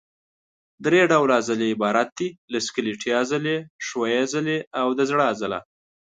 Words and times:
درې 0.85 1.01
ډوله 1.11 1.33
عضلې 1.39 1.67
عبارت 1.75 2.09
دي 2.17 2.29
له 2.51 2.59
سکلیټي 2.67 3.11
عضلې، 3.19 3.57
ښویې 3.85 4.17
عضلې 4.25 4.57
او 4.79 4.87
د 4.97 4.99
زړه 5.09 5.23
عضله. 5.31 5.59